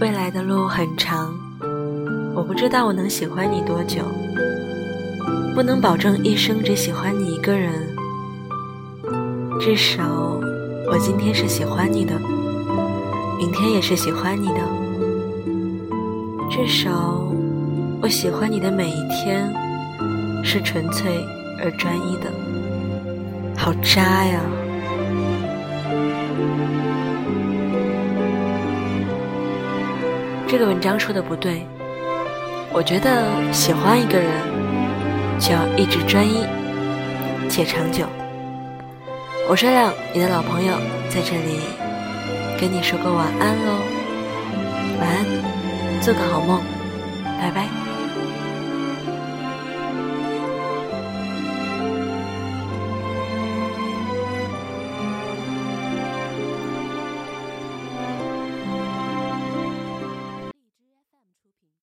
[0.00, 1.34] 未来的路很长，
[2.32, 4.02] 我不知道我能喜欢你多久，
[5.52, 7.72] 不能保证一生只喜欢你一个人。
[9.60, 10.04] 至少，
[10.86, 12.12] 我今天是喜欢你的，
[13.36, 14.60] 明天也是喜欢你的。
[16.48, 17.20] 至少，
[18.00, 19.52] 我喜欢你的每一天
[20.44, 21.26] 是纯粹
[21.58, 22.47] 而专一的。
[23.68, 24.40] 好渣呀！
[30.46, 31.66] 这个文章说的不对，
[32.72, 34.30] 我觉得喜欢一个人
[35.38, 36.46] 就要一直专一
[37.50, 38.06] 且长久。
[39.50, 40.72] 我是亮，你的老朋友，
[41.10, 41.60] 在这里
[42.58, 43.82] 跟你说个晚安喽，
[44.98, 46.62] 晚安，做个好梦，
[47.38, 47.87] 拜拜。